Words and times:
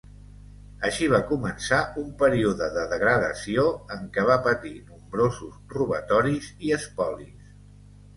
Així 0.87 1.07
va 1.09 1.17
començar 1.31 1.77
un 2.03 2.07
període 2.21 2.69
de 2.77 2.85
degradació 2.93 3.65
en 3.97 4.07
què 4.15 4.23
va 4.29 4.37
patir 4.47 4.71
nombrosos 4.87 5.53
robatoris 5.75 6.49
i 6.71 6.75
espolis. 6.79 7.53